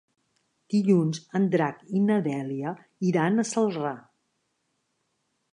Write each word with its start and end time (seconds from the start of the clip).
Dilluns 0.73 1.19
en 1.41 1.45
Drac 1.57 1.83
i 1.99 2.01
na 2.07 2.17
Dèlia 2.29 2.73
iran 3.11 3.39
a 3.45 3.49
Celrà. 3.53 3.93